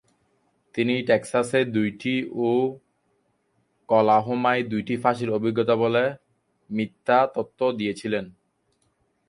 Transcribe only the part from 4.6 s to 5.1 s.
দুইটি